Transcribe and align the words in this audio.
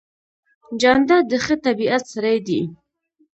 جانداد 0.81 1.23
د 1.31 1.33
ښه 1.43 1.55
طبیعت 1.65 2.03
سړی 2.13 2.37
دی. 2.47 2.61